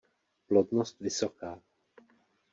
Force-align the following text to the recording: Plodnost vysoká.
Plodnost 0.47 0.99
vysoká. 0.99 1.61